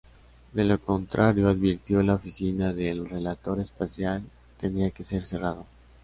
[0.53, 4.23] De lo contrario, advirtió, la oficina del Relator Especial
[4.59, 5.67] tendría que ser cerrado.